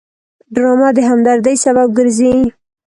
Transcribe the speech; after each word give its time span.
ډرامه 0.53 0.89
د 0.97 0.99
همدردۍ 1.09 1.55
سبب 1.65 1.87
ګرځي 1.97 2.33